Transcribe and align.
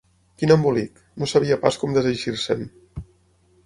Quin 0.43 0.53
embolic: 0.55 1.03
no 1.23 1.29
sabia 1.33 1.61
pas 1.67 1.81
com 1.85 1.97
deseixir-se'n! 2.01 2.69